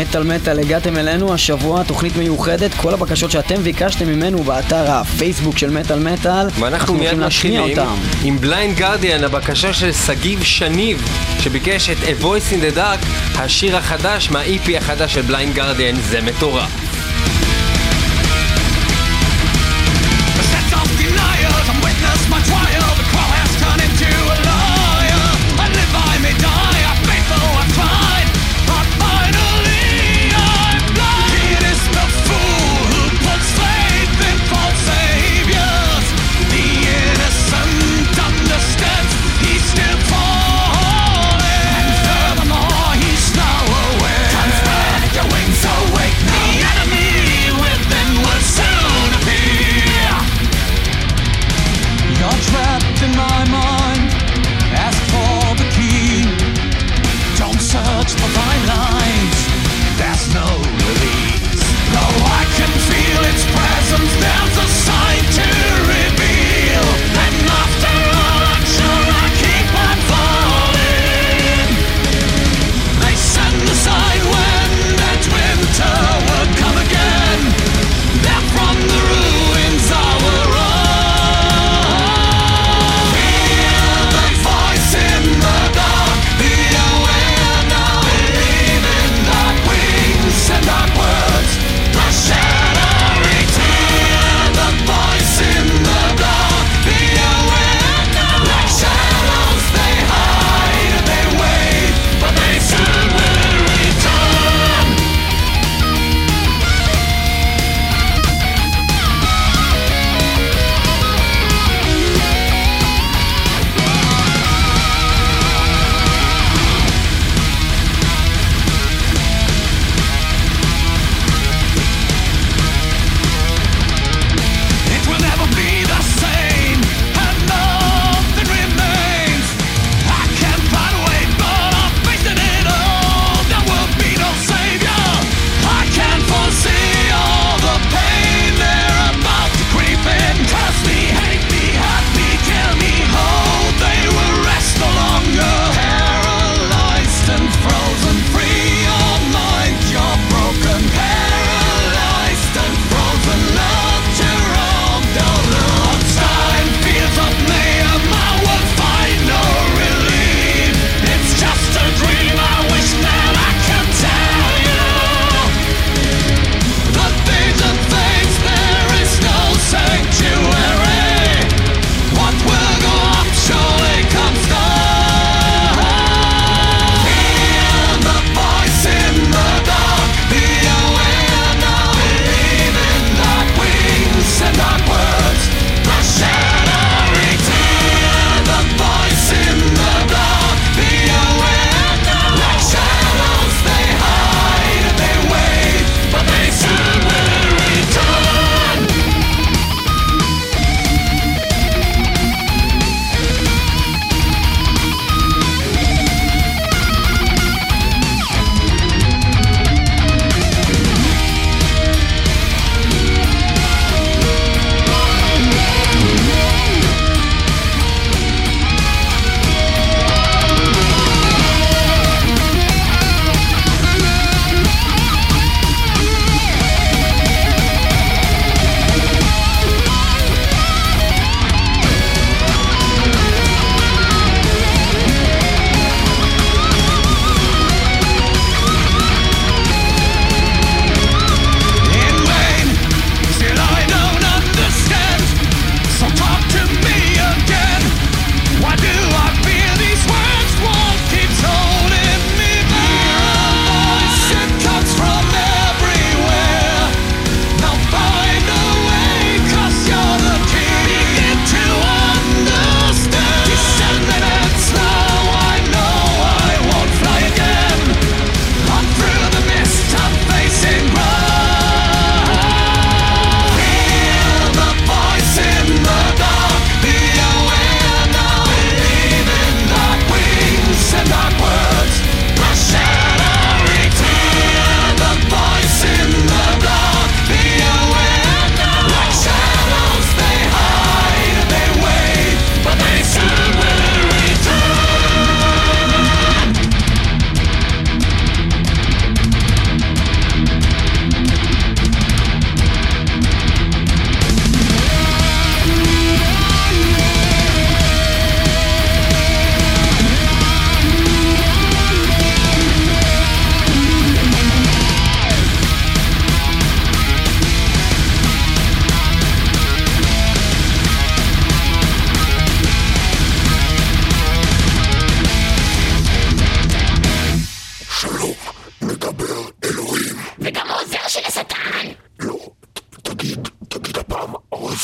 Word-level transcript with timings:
מטאל 0.00 0.22
מטאל, 0.22 0.58
הגעתם 0.58 0.96
אלינו 0.96 1.34
השבוע, 1.34 1.82
תוכנית 1.82 2.16
מיוחדת, 2.16 2.74
כל 2.74 2.94
הבקשות 2.94 3.30
שאתם 3.30 3.62
ביקשתם 3.62 4.08
ממנו 4.08 4.42
באתר 4.42 4.90
הפייסבוק 4.90 5.58
של 5.58 5.70
מטאל 5.70 5.98
מטאל, 5.98 6.46
ואנחנו 6.60 6.94
מיד 6.94 7.14
מתחילים 7.14 7.60
אותם. 7.60 7.94
עם 8.24 8.38
Blind 8.38 8.76
Guardian, 8.76 9.24
הבקשה 9.24 9.72
של 9.72 9.92
שגיב 9.92 10.42
שניב, 10.42 11.08
שביקש 11.40 11.90
את 11.90 11.96
A 11.96 12.22
Voice 12.22 12.52
in 12.52 12.74
the 12.74 12.76
Dark, 12.76 13.06
השיר 13.38 13.76
החדש 13.76 14.30
מה-EP 14.30 14.76
החדש 14.76 15.14
של 15.14 15.22
Blind 15.22 15.54
Guardian, 15.54 15.94
זה 15.96 16.20
מטורף. 16.20 16.89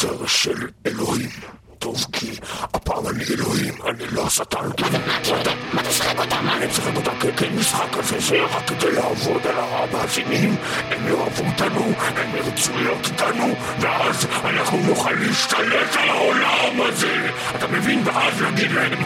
העוזר 0.05 0.27
של 0.27 0.67
אלוהים. 0.87 1.31
טוב, 1.79 2.07
כי 2.13 2.31
הפעם 2.75 3.07
אני 3.07 3.25
אלוהים, 3.35 3.75
אני 3.87 4.05
לא 4.13 4.27
השטן. 4.27 4.69
מה 5.73 5.83
תשחק 5.83 6.19
אותם? 6.19 6.49
אני 6.49 6.67
משחק 6.67 6.97
אותם 6.97 7.13
כמשחק 7.37 7.87
כזה 7.93 8.21
זה 8.21 8.37
רק 8.43 8.67
כדי 8.67 8.93
לעבוד 8.93 9.47
על 9.47 9.55
המאזינים. 9.59 10.57
הם 10.91 11.09
יאהבו 11.09 11.45
אותנו, 11.47 11.93
הם 12.17 12.37
ירצו 12.37 12.73
להיות 12.77 13.07
איתנו, 13.07 13.55
ואז 13.81 14.27
אנחנו 14.45 14.79
נוכל 14.79 15.13
להשתלט 15.13 15.97
על 15.97 16.09
העולם 16.09 16.81
הזה. 16.81 17.31
אתה 17.57 17.67
מבין? 17.67 18.03
ואז 18.05 18.41
להגיד 18.43 18.71
להם 18.73 18.99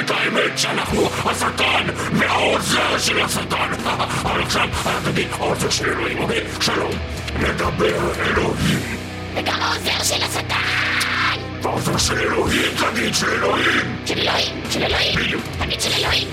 את 0.00 0.10
האמת 0.10 0.58
שאנחנו 0.58 1.06
השטן 1.24 1.86
והעוזר 2.12 2.98
של 2.98 3.20
השטן. 3.20 3.72
אבל 4.22 4.42
עכשיו, 4.42 4.68
תגיד, 5.04 5.28
העוזר 5.32 5.70
של 5.70 5.88
אלוהים, 5.88 6.18
אוקיי? 6.18 6.44
שלום. 6.60 6.92
נדבר 7.40 8.12
אלוהים. 8.20 8.95
וגם 9.36 9.62
העוזר 9.62 10.02
של 10.04 10.22
השטן! 10.24 11.40
העוזר 11.64 11.98
של 11.98 12.18
אלוהים, 12.18 12.72
תגיד 12.76 13.14
של 13.14 13.26
אלוהים! 13.30 13.96
של 14.06 14.18
אלוהים, 14.18 14.62
של 14.70 14.82
אלוהים! 14.84 15.40
תגיד 15.58 15.80
של 15.80 15.92
אלוהים! 15.98 16.28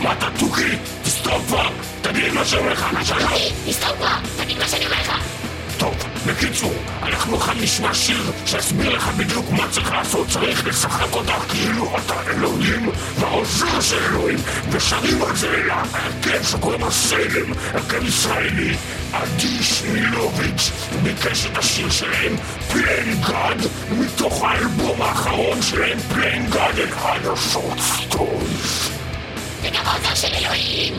מה 0.00 0.12
אתה 0.12 0.26
תוכי? 0.38 0.76
תסתום 1.02 1.42
כבר! 1.46 1.68
תגיד 2.02 2.32
מה 2.32 2.44
שאומר 2.44 2.72
לך, 2.72 2.86
מה 2.92 3.04
שאומר 3.04 3.24
לך! 3.24 3.32
תסתום 3.66 3.96
כבר! 3.96 4.16
תגיד 4.44 4.58
מה 4.58 4.68
שאני 4.68 4.86
אומר 4.86 4.96
לך! 5.00 5.12
טוב, 5.78 5.94
בקיצור, 6.28 6.74
אנחנו 7.02 7.36
עכשיו 7.36 7.54
נשמע 7.54 7.94
שיר 7.94 8.32
שיסביר 8.46 8.90
לך 8.90 9.08
בדיוק 9.16 9.50
מה 9.50 9.68
צריך 9.70 9.92
לעשות. 9.92 10.28
צריך 10.28 10.66
לשחק 10.66 11.12
אותך 11.12 11.44
כאילו 11.48 11.96
אתה 11.98 12.14
אלוהים 12.30 12.90
והעוזר 13.18 13.80
של 13.80 13.98
אלוהים, 14.10 14.38
ושרים 14.70 15.22
על 15.22 15.36
זה 15.36 15.62
להרכב 15.66 16.42
שקוראים 16.42 16.80
לו 16.80 16.92
סלם, 16.92 17.52
הרכב 17.72 18.04
ישראלי. 18.04 18.76
עדי 19.12 19.62
שמילוביץ' 19.62 20.70
ביקש 21.02 21.46
את 21.46 21.58
השיר 21.58 21.90
שלהם, 21.90 22.36
פליין 22.72 23.20
גאד, 23.28 23.66
מתוך 23.90 24.44
האלבום 24.44 25.02
האחרון 25.02 25.62
שלהם, 25.62 25.98
פליין 26.14 26.50
גאד 26.50 26.74
and 26.78 26.92
other 26.92 27.36
short 27.52 27.80
stories. 27.80 28.90
וגם 29.62 29.82
העוזר 29.86 30.14
של 30.14 30.34
אלוהים! 30.34 30.94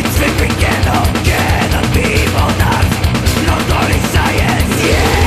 It's 0.00 0.16
flipping 0.16 0.52
again, 0.56 0.84
again, 1.20 1.70
and 1.78 1.88
people 1.94 2.60
science, 2.60 2.69
yeah. 4.78 5.19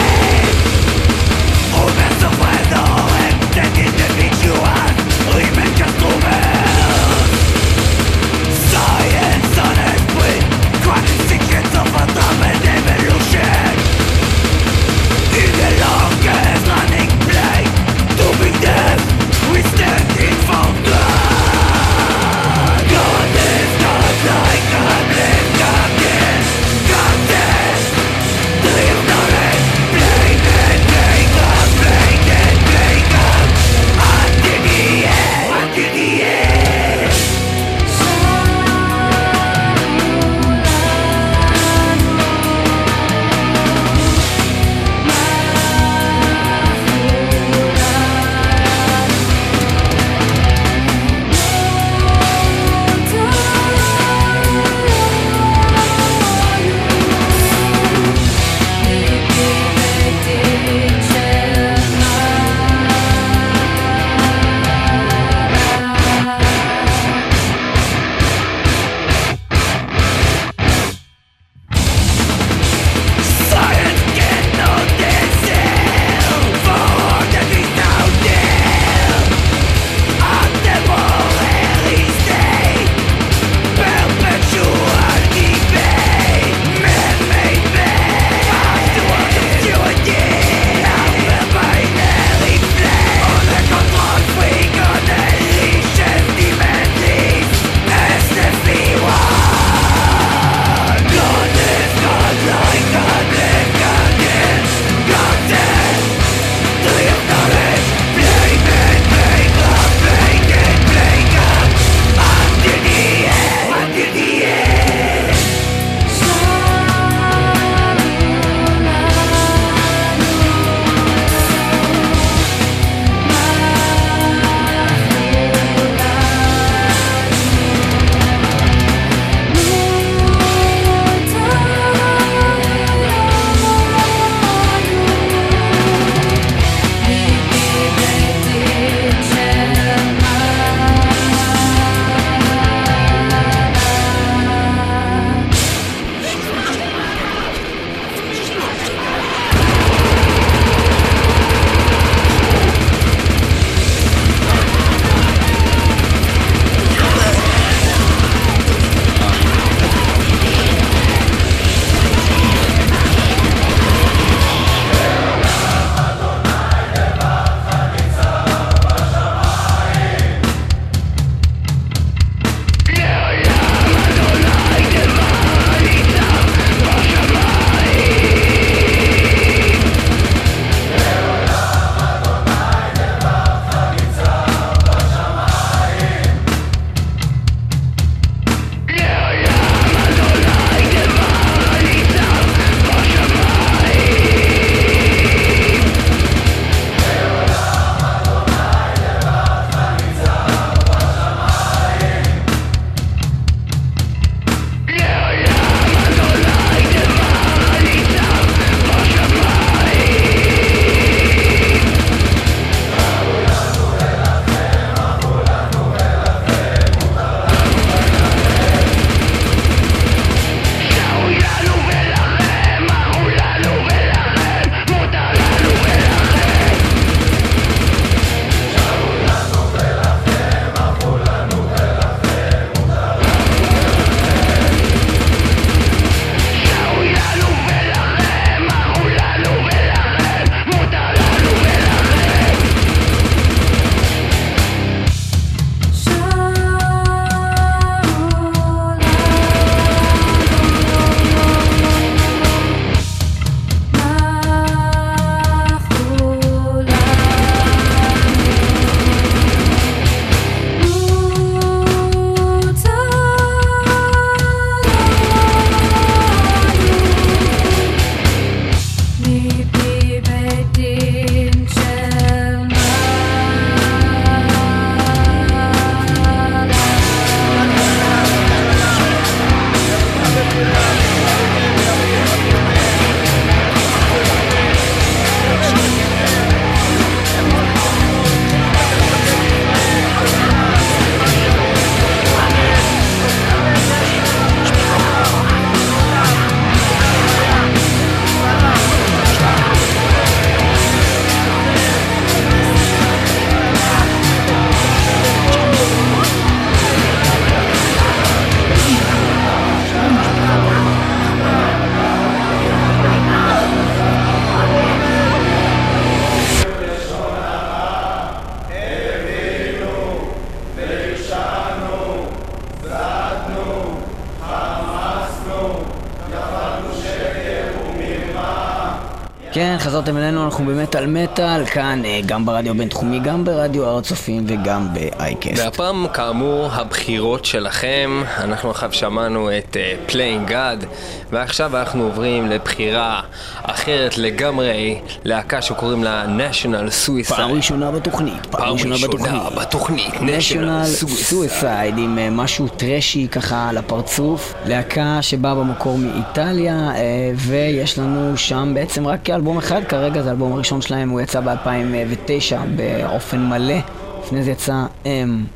כן, 330.04 330.10
חזרתם 330.10 330.18
אלינו, 330.18 330.46
אנחנו 330.46 330.66
במטאל 330.66 331.06
מטאל, 331.08 331.66
כאן 331.66 332.02
אה, 332.06 332.20
גם 332.26 332.46
ברדיו 332.46 332.72
הבינתחומי, 332.72 333.20
גם 333.20 333.46
ברדיו 333.46 333.86
הר 333.86 333.98
הצופים 333.98 334.46
וגם 334.48 334.88
באייקסט. 334.94 335.64
והפעם, 335.64 336.08
כאמור, 336.14 336.70
הבחירות 336.72 337.46
שלכם. 337.46 338.24
אנחנו 338.38 338.70
עכשיו 338.70 338.94
שמענו 338.94 339.58
את 339.58 339.78
uh, 339.78 340.12
Playing 340.12 340.50
God, 340.50 340.86
ועכשיו 341.32 341.78
אנחנו 341.78 342.04
עוברים 342.04 342.48
לבחירה 342.48 343.22
אחרת 343.64 344.18
לגמרי, 344.18 345.00
להקה 345.24 345.62
שקוראים 345.62 346.04
לה 346.04 346.26
National 346.26 347.08
Suicide. 347.08 347.36
פעם 347.36 347.52
ראשונה 347.52 347.92
בתוכנית, 347.92 348.46
פעם 348.46 348.74
ראשונה 348.74 348.96
בתוכנית. 349.04 349.42
בתוכנית, 349.62 350.14
national 350.14 351.04
Suicide. 351.32 351.98
עם 351.98 352.18
אה, 352.18 352.30
משהו 352.30 352.68
טרשי 352.68 353.28
ככה 353.32 353.70
על 353.70 353.78
הפרצוף, 353.78 354.54
להקה 354.66 355.18
שבאה 355.22 355.56
במקור 355.56 355.98
מאיטליה 355.98 356.92
אה, 356.96 357.32
ויש 357.36 358.00
לנו 358.00 358.38
שם 358.38 358.72
בעצם 358.76 359.08
רק 359.08 359.30
אלבום 359.30 359.58
אחד 359.58 359.82
כרגע, 359.94 360.22
זה 360.22 360.30
האלבום 360.30 360.54
הראשון 360.54 360.82
שלהם, 360.82 361.10
הוא 361.10 361.22
יצא 361.22 361.40
ב-2009 361.40 362.56
באופן 362.76 363.40
מלא. 363.40 363.76
לפני 364.24 364.44
זה 364.44 364.52
יצא 364.52 364.86
um, 365.04 365.08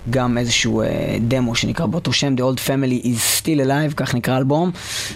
גם 0.09 0.37
איזשהו 0.37 0.83
uh, 0.83 0.85
דמו 1.21 1.55
שנקרא 1.55 1.85
באותו 1.85 2.13
שם 2.13 2.35
The 2.37 2.39
Old 2.39 2.59
Family 2.59 3.05
is 3.05 3.41
Still 3.41 3.67
Alive, 3.67 3.93
כך 3.95 4.15
נקרא 4.15 4.33
האלבום 4.33 4.71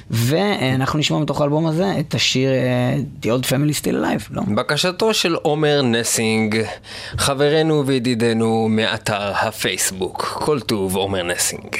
ואנחנו 0.09 0.99
נשמע 0.99 1.19
מתוך 1.19 1.41
האלבום 1.41 1.67
הזה 1.67 1.93
את 1.99 2.15
השיר 2.15 2.49
uh, 2.51 3.25
The 3.25 3.27
Old 3.27 3.45
Family 3.45 3.83
Still 3.83 3.93
Alive, 3.93 4.27
לא? 4.31 4.41
בקשתו 4.55 5.13
של 5.13 5.35
עומר 5.35 5.81
נסינג, 5.81 6.63
חברנו 7.17 7.85
וידידנו 7.85 8.67
מאתר 8.69 9.31
הפייסבוק. 9.35 10.39
כל 10.41 10.59
טוב, 10.59 10.95
עומר 10.95 11.23
נסינג. 11.23 11.77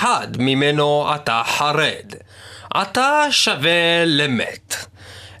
האחד 0.00 0.28
ממנו 0.38 1.10
אתה 1.14 1.42
חרד, 1.46 2.14
אתה 2.82 3.24
שווה 3.30 4.04
למת. 4.06 4.74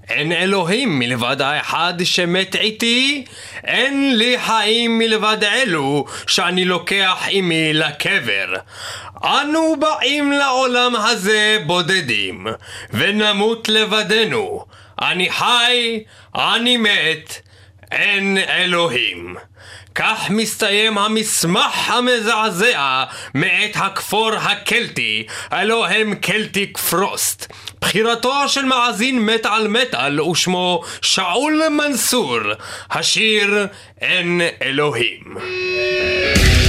אין 0.08 0.32
אלוהים 0.32 0.98
מלבד 0.98 1.42
האחד 1.42 1.94
שמת 2.04 2.56
איתי, 2.56 3.24
אין 3.64 4.18
לי 4.18 4.36
חיים 4.38 4.98
מלבד 4.98 5.44
אלו 5.44 6.04
שאני 6.26 6.64
לוקח 6.64 7.26
עמי 7.28 7.72
לקבר. 7.72 8.54
אנו 9.24 9.76
באים 9.78 10.32
לעולם 10.32 10.96
הזה 10.96 11.58
בודדים, 11.66 12.46
ונמות 12.90 13.68
לבדנו. 13.68 14.64
אני 15.00 15.30
חי, 15.30 16.02
אני 16.34 16.76
מת, 16.76 17.40
אין 17.92 18.38
אלוהים. 18.38 19.36
כך 20.02 20.30
מסתיים 20.30 20.98
המסמך 20.98 21.90
המזעזע 21.90 23.04
מאת 23.34 23.70
הכפור 23.74 24.34
הקלטי, 24.34 25.26
הלא 25.50 25.86
הם 25.86 26.14
קלטיק 26.14 26.78
פרוסט. 26.78 27.52
בחירתו 27.80 28.48
של 28.48 28.64
מאזין 28.64 29.26
מטאל 29.26 29.68
מטאל 29.68 30.20
ושמו 30.20 30.82
שאול 31.02 31.62
מנסור, 31.68 32.38
השיר 32.90 33.66
אין 34.00 34.40
אלוהים. 34.62 36.59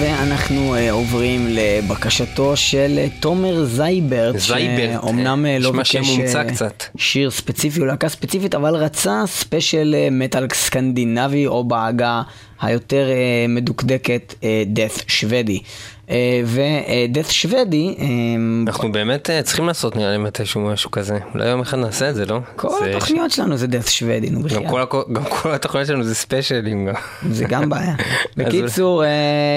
ואנחנו 0.00 0.76
אה, 0.76 0.78
עוברים 0.90 1.46
לבקשתו 1.48 2.56
של 2.56 2.98
אה, 2.98 3.22
תומר 3.22 3.64
זייברט. 3.64 4.38
זייברט, 4.38 5.00
שאומנם 5.02 5.44
אה, 5.44 5.62
לא 5.62 5.72
ביקש. 5.72 5.94
שיר 6.96 7.30
ספציפי 7.30 7.80
או 7.80 7.84
להקה 7.84 8.08
ספציפית, 8.08 8.54
אבל 8.54 8.74
רצה 8.74 9.22
ספיישל 9.26 9.94
מטאל 10.10 10.46
סקנדינבי, 10.52 11.46
או 11.46 11.64
בעגה 11.64 12.22
היותר 12.60 13.06
אה, 13.08 13.50
מדוקדקת, 13.50 14.34
death 14.74 15.02
שוודי. 15.06 15.60
אה, 16.10 16.12
ו-death 16.44 17.32
שוודי, 17.32 17.94
אה, 17.98 18.02
אנחנו 18.68 18.92
באמת 18.92 19.30
אה, 19.30 19.42
צריכים 19.42 19.66
לעשות 19.66 19.96
נראה 19.96 20.10
לי 20.10 20.18
מתישהו 20.18 20.60
משהו 20.60 20.90
כזה. 20.90 21.18
אולי 21.34 21.48
יום 21.48 21.60
אחד 21.60 21.78
נעשה 21.78 22.10
את 22.10 22.14
זה, 22.14 22.26
לא? 22.26 22.38
כל 22.56 22.68
התוכניות 22.90 23.30
שלנו 23.30 23.56
זה 23.56 23.66
death 23.66 23.90
שוודי, 23.90 24.30
נו 24.30 24.42
בחייאת. 24.42 24.64
הכ- 24.70 25.12
גם 25.12 25.24
כל 25.24 25.54
התוכניות 25.54 25.86
שלנו 25.86 26.04
זה 26.04 26.14
ספיישלים 26.14 26.86
גם. 26.86 26.94
זה 27.30 27.44
גם 27.44 27.68
בעיה. 27.68 27.94
בקיצור, 28.36 29.04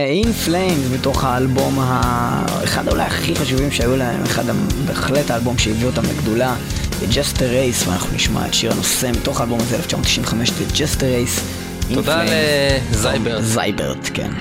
In 0.07 0.31
Flames 0.33 0.91
מתוך 0.93 1.23
האלבום, 1.23 1.79
אחד 2.63 2.87
אולי 2.87 3.03
הכי 3.03 3.35
חשובים 3.35 3.71
שהיו 3.71 3.95
להם, 3.97 4.23
אחד 4.23 4.43
בהחלט 4.85 5.31
האלבום 5.31 5.57
שהביא 5.57 5.85
אותם 5.87 6.01
לגדולה, 6.03 6.55
Jester 7.01 7.41
Race, 7.41 7.89
ואנחנו 7.89 8.15
נשמע 8.15 8.45
את 8.47 8.53
שיר 8.53 8.71
הנושא 8.71 9.11
מתוך 9.21 9.39
האלבום 9.41 9.59
הזה, 9.59 9.75
1995, 9.75 10.49
The 10.49 10.73
Jester 10.75 11.01
Race. 11.01 11.41
תודה. 11.93 12.23
לזייברט. 12.91 13.43
זייברט, 13.43 14.09
כן. 14.13 14.31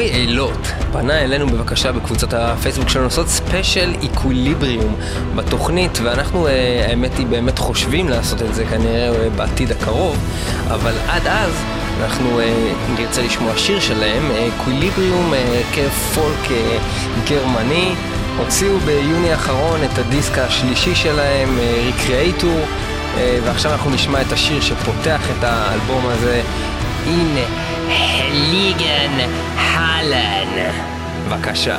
רוי 0.00 0.10
אילות 0.10 0.72
פנה 0.92 1.18
אלינו 1.18 1.46
בבקשה 1.46 1.92
בקבוצת 1.92 2.34
הפייסבוק 2.34 2.88
שלנו 2.88 3.04
לעשות 3.04 3.28
ספיישל 3.28 3.94
איקוליבריום 4.02 4.94
בתוכנית, 5.36 5.98
ואנחנו, 6.02 6.46
אה, 6.46 6.86
האמת 6.88 7.18
היא, 7.18 7.26
באמת 7.26 7.58
חושבים 7.58 8.08
לעשות 8.08 8.42
את 8.42 8.54
זה 8.54 8.64
כנראה 8.64 9.08
אה, 9.08 9.30
בעתיד 9.30 9.70
הקרוב, 9.70 10.16
אבל 10.66 10.92
עד 11.08 11.26
אז 11.26 11.52
אנחנו 12.02 12.40
אה, 12.40 12.72
נרצה 12.98 13.22
לשמוע 13.22 13.56
שיר 13.56 13.80
שלהם, 13.80 14.30
איקוליבריום, 14.30 15.32
כפולק 15.72 16.48
גרמני. 17.28 17.94
הוציאו 18.38 18.78
ביוני 18.78 19.32
האחרון 19.32 19.80
את 19.84 19.98
הדיסק 19.98 20.38
השלישי 20.38 20.94
שלהם, 20.94 21.58
ריקריאטור, 21.84 22.60
ועכשיו 23.16 23.72
אנחנו 23.72 23.90
נשמע 23.90 24.20
את 24.20 24.32
השיר 24.32 24.60
שפותח 24.60 25.20
את 25.38 25.44
האלבום 25.44 26.06
הזה. 26.06 26.42
הנה, 27.06 27.69
Heiligen 27.90 29.14
Hallen. 29.74 30.48
Wackascha. 31.28 31.78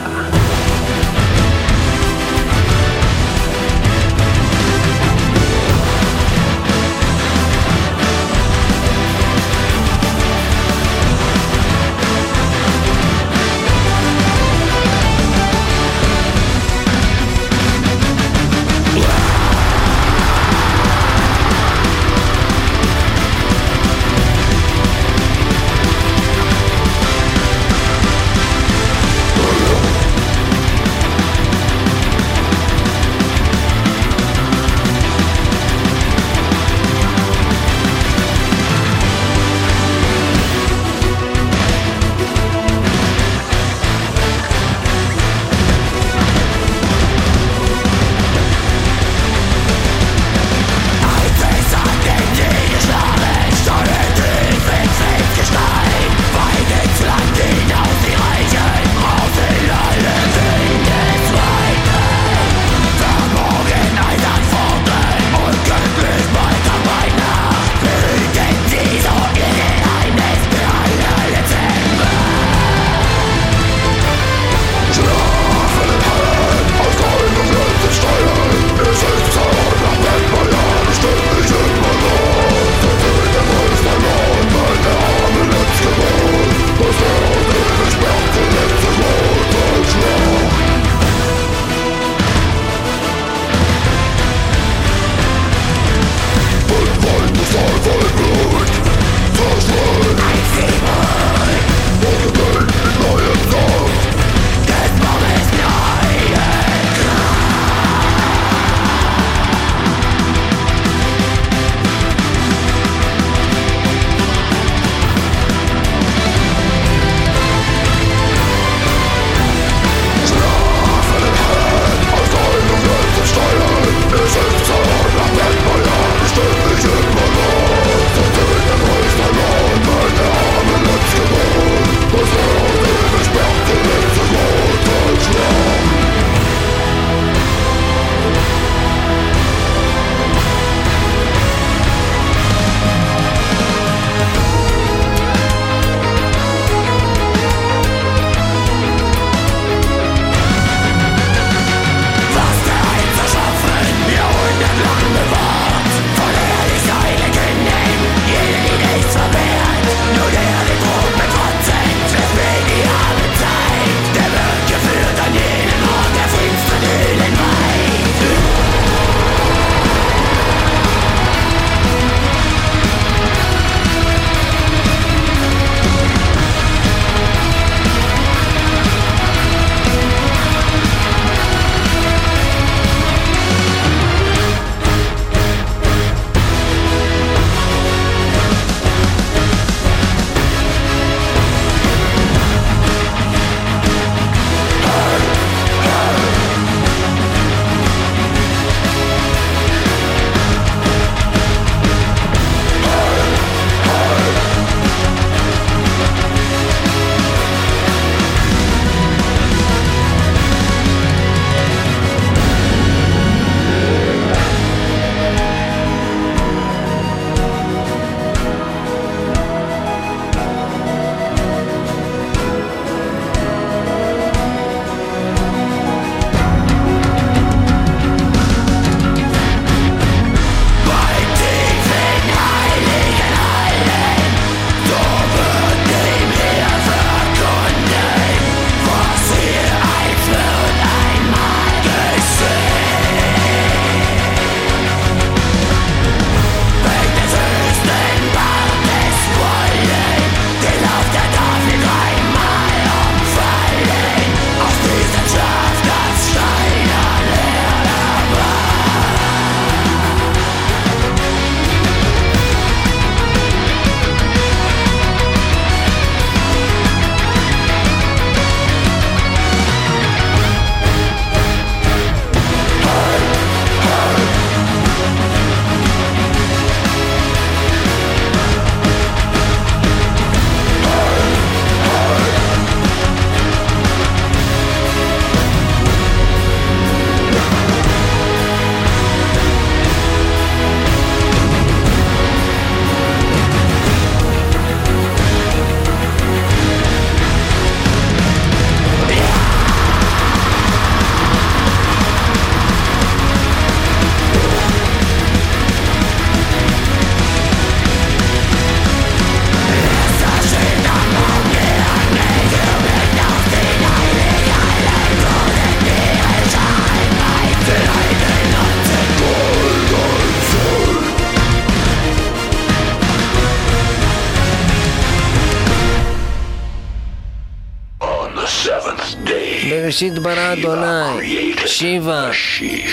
בראשית 330.01 330.19
ברא 330.19 330.53
אדוני, 330.53 331.23
שיבה. 331.65 332.29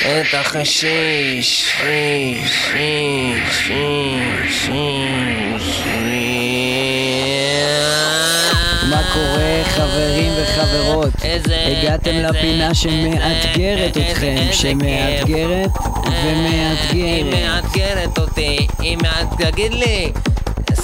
את 0.03 0.35
החשיש, 0.35 0.81
שיש, 1.71 2.53
שיש, 2.73 3.67
שיש, 3.67 4.67
שיש, 4.67 4.69
מה 8.91 9.03
קורה 9.13 9.63
חברים 9.65 10.33
וחברות? 10.43 11.13
איזה- 11.25 11.57
הגעתם 11.81 12.11
איזה- 12.11 12.29
לפינה 12.29 12.75
שמאתגרת 12.75 13.97
איזה- 13.97 14.11
אתכם, 14.13 14.37
איזה 14.39 14.53
שמאתגרת 14.53 15.71
היא 16.05 16.15
ומאתגרת. 16.25 17.35
מאתגרת 17.35 18.19
אותי, 18.19 18.67
היא 18.79 18.97
מאתגרת, 18.97 19.53
תגיד 19.53 19.73
לי, 19.75 20.13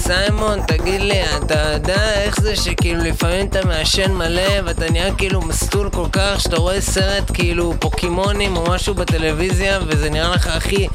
סיימון, 0.07 0.61
תגיד 0.67 1.01
לי, 1.01 1.21
אתה 1.37 1.71
יודע 1.73 2.13
איך 2.21 2.41
זה 2.41 2.55
שכאילו 2.55 3.03
לפעמים 3.03 3.47
אתה 3.47 3.65
מעשן 3.65 4.11
מלא 4.11 4.61
ואתה 4.65 4.91
נהיה 4.91 5.15
כאילו 5.15 5.41
מסטול 5.41 5.89
כל 5.89 6.05
כך 6.11 6.41
שאתה 6.41 6.57
רואה 6.57 6.81
סרט 6.81 7.31
כאילו 7.33 7.73
פוקימונים 7.79 8.57
או 8.57 8.63
משהו 8.69 8.93
בטלוויזיה 8.93 9.79
וזה 9.87 10.09
נראה 10.09 10.35
לך 10.35 10.47
הכי 10.47 10.87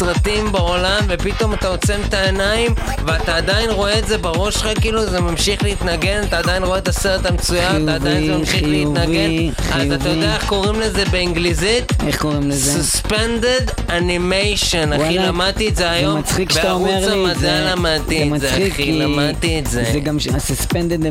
סרטים 0.00 0.52
בעולם 0.52 1.04
ופתאום 1.08 1.54
אתה 1.54 1.68
עוצם 1.68 2.00
את 2.08 2.14
העיניים 2.14 2.74
ואתה 3.06 3.36
עדיין 3.36 3.70
רואה 3.70 3.98
את 3.98 4.06
זה 4.06 4.18
בראש 4.18 4.54
שלך 4.54 4.68
כאילו 4.80 5.06
זה 5.06 5.20
ממשיך 5.20 5.62
להתנגן, 5.62 6.22
אתה 6.28 6.38
עדיין 6.38 6.62
רואה 6.64 6.78
את 6.78 6.88
הסרט 6.88 7.26
המצויר, 7.26 7.68
אתה 7.84 7.94
עדיין 7.94 8.26
זה 8.26 8.32
חיובי, 8.32 8.38
ממשיך 8.38 8.54
חיובי, 8.54 8.84
להתנגן 8.84 9.52
אז 9.72 9.92
אתה 9.92 10.02
חיובי. 10.02 10.08
יודע 10.08 10.34
איך 10.34 10.46
קוראים 10.46 10.80
לזה 10.80 11.04
באנגליזית? 11.10 11.92
איך 12.06 12.20
קוראים 12.20 12.48
לזה? 12.50 12.80
Suspended 12.80 13.70
Animation, 13.88 14.96
אחי, 14.96 15.18
למדתי 15.18 15.68
את 15.68 15.76
זה 15.76 15.90
היום, 15.90 16.12
זה 16.12 16.18
מצחיק 16.18 16.52
שאתה 16.52 16.72
אומר 16.72 16.90
בערוץ 16.90 17.08
לי 17.08 17.32
את 17.32 17.38
זה. 17.38 17.52
המדע 17.52 17.72
למדתי 17.72 18.34
את 18.34 18.40
זה, 18.40 18.50
אחי, 18.50 18.70
כי 18.70 18.92
למדתי 18.92 19.58
את 19.58 19.66
זה. 19.66 19.84
זה 19.92 20.00
גם 20.00 20.16
ה-Suspended 20.16 21.02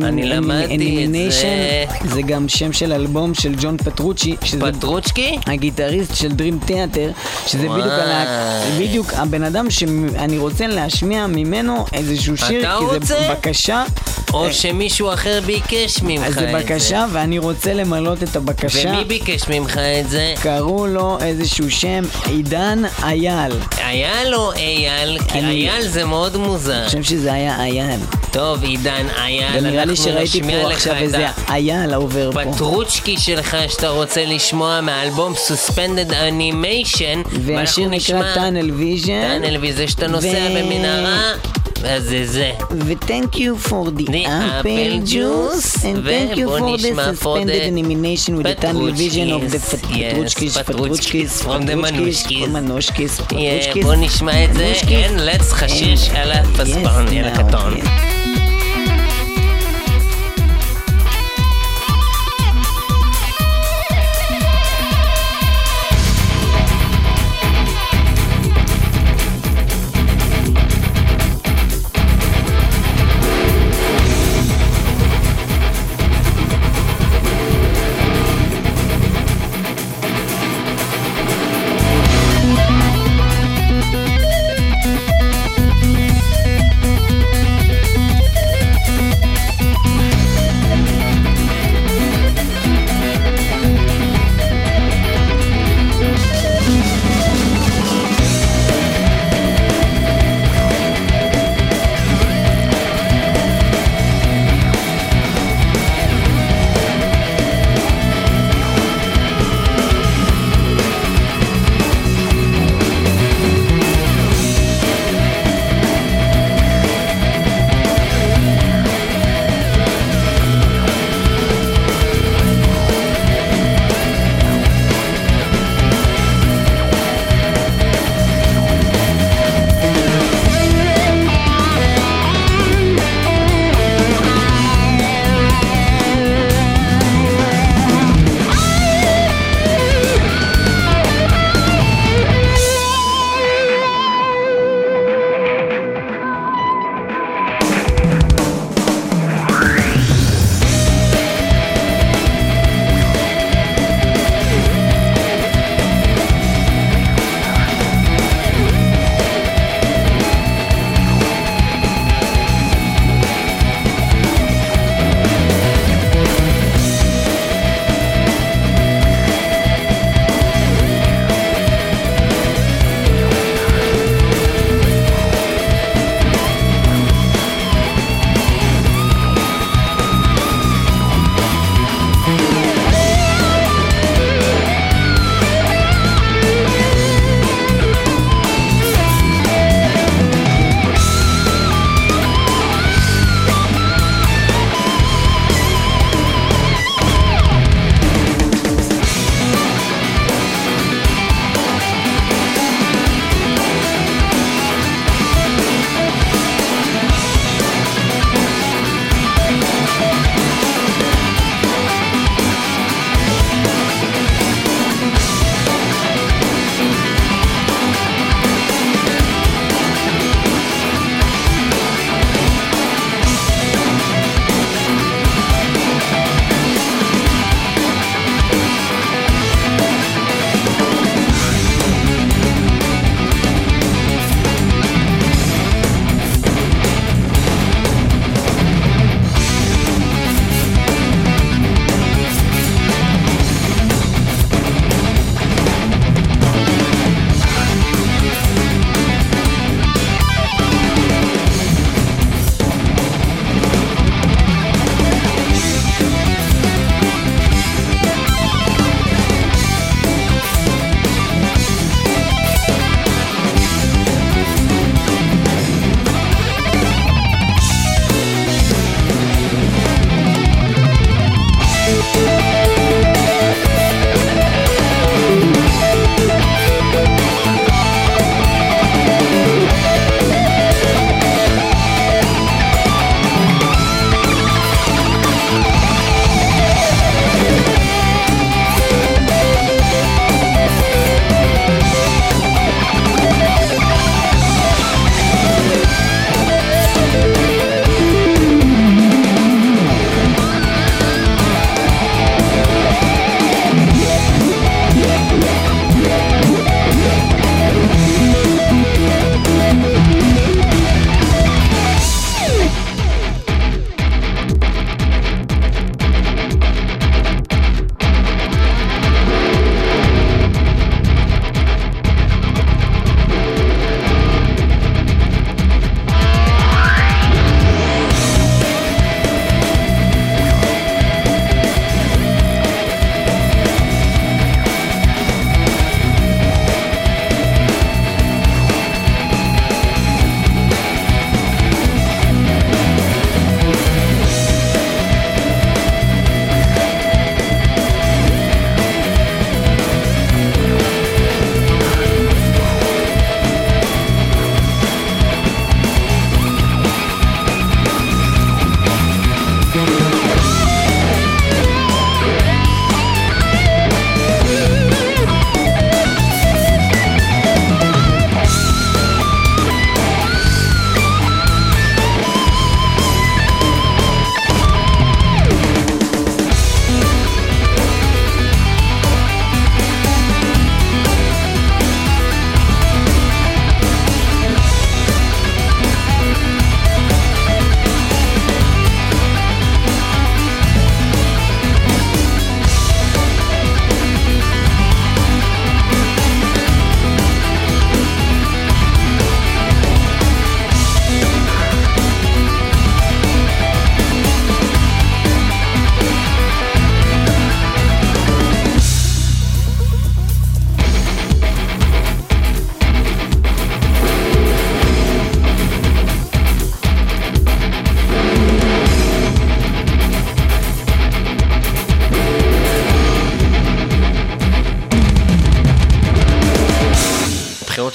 Animation, 0.69 2.07
זה 2.13 2.21
גם 2.21 2.49
שם 2.49 2.73
של 2.73 2.93
אלבום 2.93 3.33
של 3.33 3.55
ג'ון 3.61 3.77
פטרוצ'י, 3.77 4.35
פטרוצ'קי? 4.59 5.37
הגיטריסט 5.47 6.15
של 6.15 6.31
דרים 6.31 6.59
תיאטר, 6.65 7.11
שזה 7.47 7.57
בדיוק 7.69 7.85
על 7.85 8.11
ה... 8.11 8.25
בדיוק 8.79 9.13
הבן 9.13 9.43
אדם 9.43 9.69
שאני 9.69 10.37
רוצה 10.37 10.67
להשמיע 10.67 11.27
ממנו 11.27 11.85
איזשהו 11.93 12.37
שיר, 12.37 12.61
כי 12.79 12.85
זה 12.85 12.95
רוצה? 12.95 13.33
בקשה, 13.33 13.83
או 14.33 14.53
שמישהו 14.53 15.13
אחר 15.13 15.39
ביקש 15.45 16.01
ממך 16.01 16.23
אז 16.25 16.33
את 16.33 16.39
זה 16.39 16.39
זה. 16.39 16.59
בקשה 16.63 17.05
ואני 17.11 17.39
רוצה 17.39 17.73
למלות 17.73 18.23
את 18.23 18.35
הבקשה. 18.35 18.89
ומי 18.89 19.03
ביקש 19.03 19.41
ממך 19.49 19.77
את 19.77 20.09
זה? 20.09 20.33
קראו 20.41 20.87
לו 20.87 21.17
איזשהו 21.21 21.71
שם 21.71 22.01
עידן 22.25 22.81
אייל. 23.03 23.51
אייל 23.81 24.35
או 24.35 24.53
אייל? 24.53 25.19
כי 25.19 25.39
אני- 25.39 25.69
אייל 25.69 25.87
זה 25.87 26.05
מאוד 26.05 26.37
מוזר. 26.37 26.77
אני 26.79 26.85
חושב 26.85 27.03
שזה 27.03 27.33
היה 27.33 27.63
אייל. 27.63 27.99
טוב, 28.31 28.63
עידן 28.63 29.05
אייל, 29.21 29.45
ונראה 29.53 29.71
לי 29.71 29.91
אנחנו 29.91 29.95
שראיתי 29.95 30.39
נשמיע 30.41 30.61
פה 30.63 30.69
לך 30.69 30.77
עכשיו 30.77 30.95
את 30.97 31.01
איזה 31.01 31.25
אייל 31.49 31.93
עובר 31.93 32.31
פה. 32.31 32.41
הפטרוצ'קי 32.41 33.17
שלך 33.17 33.57
שאתה 33.69 33.89
רוצה 33.89 34.25
לשמוע 34.25 34.81
מהאלבום 34.81 35.33
Suspended 35.33 36.11
Animation 36.11 37.27
והשיר 37.41 37.89
נקרא 37.89 38.33
טאנל 38.35 38.68
ויז'ן. 38.77 39.21
טאנל 39.41 39.57
וזה 39.61 39.87
שאתה 39.87 40.07
נוסע 40.07 40.47
במנהרה 40.49 41.33
אז 41.85 42.03
זה 42.03 42.25
זה. 42.25 42.51
ו-thank 42.71 43.35
you 43.35 43.67
for 43.69 43.89
the 43.99 44.05
The 44.05 44.25
apple 44.25 45.05
juice 45.13 45.83
and 45.85 45.97
thank 46.11 46.37
you 46.39 46.47
for 46.59 46.77
the 46.77 46.91
suspended 47.05 47.61
the 47.61 47.81
animation 47.85 48.31
with 48.37 48.45
the 48.51 48.55
tunnel 48.63 48.91
vision 49.03 49.27
of 49.37 49.41
the. 49.53 49.59
Manushkis, 49.59 50.53
Yeah, 53.31 53.59
Petruchkis. 53.73 53.83
בוא 53.83 53.95
נשמע 53.95 54.45
את 54.45 54.53
זה, 54.53 54.73
and 54.81 55.19
let's 55.19 55.53
חשיש 55.53 56.09
על 56.09 56.31
הפספון, 56.31 57.07
Yes, 57.07 57.13
יאללה 57.13 58.28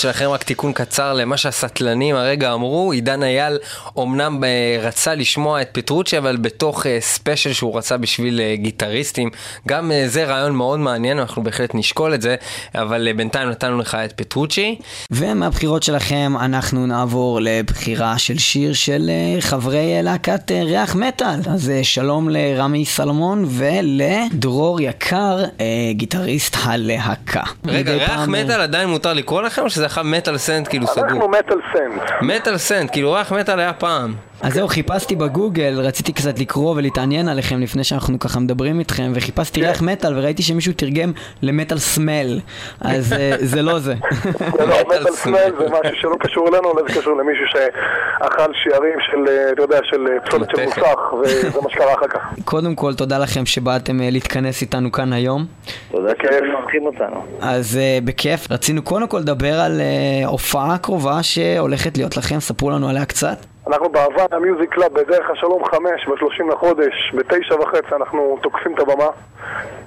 שלכם, 0.05 0.31
רק 0.31 0.43
תיקון 0.43 0.73
קצר 0.73 1.13
למה 1.13 1.37
שהסטלנים 1.37 2.17
הרגע 2.17 2.53
אמרו, 2.53 2.93
עידן 2.93 3.23
אייל 3.23 3.59
אומנם 3.97 4.45
אה, 4.45 4.79
רצה 4.83 5.15
לשמוע 5.15 5.63
את 5.63 5.69
פטרוצ'י, 5.73 6.19
אבל 6.19 6.37
בתוך 6.37 6.87
אה, 6.87 6.99
ספיישל 7.01 7.53
שהוא 7.53 7.79
רצה 7.79 7.97
בשביל 7.97 8.41
אה, 8.41 8.57
גיטריסטים, 8.57 9.31
גם 9.69 9.93
אה, 9.93 10.05
זה 10.09 10.25
רעיון 10.25 10.53
מאוד 10.55 10.79
מעניין, 10.79 11.19
אנחנו 11.19 11.43
בהחלט 11.43 11.75
נשקול 11.75 12.15
את 12.15 12.23
זה, 12.23 12.37
אבל 12.75 13.09
אה, 13.09 13.15
בינתיים 13.15 13.51
נתנו 13.51 13.79
לך 13.79 13.95
את 13.95 14.13
פטרוצ'י. 14.13 14.79
ומהבחירות 15.11 15.83
שלכם 15.83 16.33
אנחנו 16.41 16.87
נעבור 16.87 17.39
לבחירה 17.43 18.19
של 18.19 18.39
שיר 18.39 18.73
של 18.73 19.11
אה, 19.11 19.41
חברי 19.41 19.97
אה, 19.97 20.03
להקת 20.03 20.53
אה, 20.53 20.63
ריח 20.63 20.95
מטאל. 20.95 21.41
אז 21.51 21.71
אה, 21.71 21.85
שלום 21.85 22.29
לרמי 22.29 22.85
סלומון 22.85 23.45
ולדרור 23.49 24.81
יקר, 24.81 25.45
אה, 25.61 25.67
גיטריסט 25.93 26.57
הלהקה. 26.63 27.43
רגע, 27.67 27.93
ריח 27.93 28.11
פעם, 28.11 28.35
אה, 28.35 28.45
מטאל 28.45 28.61
עדיין 28.61 28.89
מותר 28.89 29.13
לקרוא 29.13 29.43
לכם, 29.43 29.63
או 29.63 29.71
שזה 29.71 29.87
עכשיו 29.95 30.05
מטאל 30.05 30.39
סנט 30.39 30.69
כאילו 30.69 30.87
סגור? 30.87 31.05
אנחנו 31.05 31.29
מטאל 31.29 31.59
סנט. 31.73 32.11
מטאל 32.23 32.59
סנט, 32.59 32.91
כאילו 32.93 33.13
ריח 33.13 33.33
מטאל 33.33 33.61
היה 33.61 33.73
פעם. 33.73 34.15
אז 34.43 34.55
זהו, 34.55 34.69
חיפשתי 34.69 35.17
בגוגל, 35.17 35.81
רציתי 35.81 36.13
קצת 36.13 36.39
לקרוא 36.39 36.75
ולהתעניין 36.77 37.29
עליכם 37.29 37.61
לפני 37.61 37.85
שאנחנו 37.85 38.19
ככה 38.19 38.41
מדברים 38.41 38.79
איתכם, 38.79 39.13
וחיפשתי 39.15 39.61
ריח 39.61 39.83
מטאל 39.83 40.19
וראיתי 40.19 40.43
שמישהו 40.43 40.73
תרגם 40.73 41.13
למטאל 41.43 41.79
סמל, 41.79 42.41
אז 42.81 43.13
אה, 43.13 43.33
זה 43.53 43.63
לא 43.63 43.79
זה. 43.79 43.95
זה 44.39 44.67
לא, 44.67 44.75
מטאל 44.87 45.13
סמל. 45.13 45.51
זה 45.59 45.65
משהו 45.65 45.97
שלא 46.01 46.17
קשור 46.21 46.49
אלינו, 46.49 46.73
אלא 46.73 46.83
זה 46.89 47.01
קשור 47.01 47.17
למישהו 47.17 47.45
שאכל 47.49 48.53
שיערים 48.63 48.99
של, 49.11 49.29
אה, 49.29 49.53
אתה 49.53 49.63
יודע, 49.63 49.79
של 49.85 50.07
אה, 50.07 50.21
פסולת 50.27 50.49
של. 50.57 50.65
מוסך, 50.65 51.13
וזה 51.23 51.61
מה 51.63 51.71
שקרה 51.71 51.95
אחר 51.95 52.09
כך. 52.09 52.21
קודם 52.45 52.75
כל, 52.75 52.95
תודה 52.95 53.19
לכם 53.19 53.47
שבאתם 53.47 54.01
להתכנס 54.01 54.63
איתנו 54.63 54.93
כאן 54.93 55.13
היום. 55.13 55.47
תודה 55.91 56.11
שאתם 56.23 56.47
מארחים 56.53 56.87
אותנו. 56.87 57.25
אז 57.41 57.79
בכיף, 58.05 58.51
רצינו 58.51 58.83
קודם 58.83 59.09
כל 59.09 59.19
לדבר 59.19 59.61
על 59.61 59.81
הופעה 60.27 60.79
קרובה 60.79 61.23
שהולכת 61.23 61.97
להיות 61.97 62.17
לכם, 62.17 62.41
ספרו 62.41 62.71
לנו 62.71 62.89
עליה 62.89 63.05
קצת. 63.05 63.54
אנחנו 63.67 63.89
בהוואנה 63.89 64.27
Music 64.33 64.71
Club 64.71 64.93
בדרך 64.93 65.31
השלום 65.31 65.65
5 65.65 65.81
ב-30 66.07 66.53
לחודש, 66.53 67.13
בתשע 67.15 67.55
וחצי 67.55 67.95
אנחנו 67.95 68.39
תוקפים 68.43 68.75
את 68.75 68.81
הבמה 68.81 69.09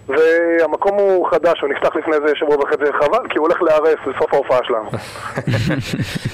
והמקום 0.08 0.98
הוא 0.98 1.28
חדש, 1.32 1.62
הוא 1.62 1.70
נפתח 1.70 1.96
לפני 1.96 2.16
איזה 2.16 2.36
שבוע 2.36 2.56
וחצי, 2.56 2.84
חבל 3.00 3.28
כי 3.30 3.38
הוא 3.38 3.48
הולך 3.48 3.62
להיהרס 3.62 4.00
בסוף 4.08 4.34
ההופעה 4.34 4.60
שלנו. 4.64 4.90